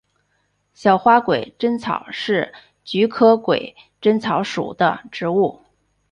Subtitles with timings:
[0.73, 2.51] 小花鬼针草是
[2.83, 5.61] 菊科鬼针草属的植物。